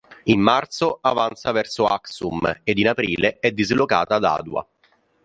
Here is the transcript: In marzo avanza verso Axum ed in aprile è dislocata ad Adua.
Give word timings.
In 0.23 0.39
marzo 0.39 0.97
avanza 0.99 1.51
verso 1.51 1.85
Axum 1.85 2.61
ed 2.63 2.79
in 2.79 2.87
aprile 2.87 3.37
è 3.37 3.51
dislocata 3.51 4.15
ad 4.15 4.23
Adua. 4.23 4.67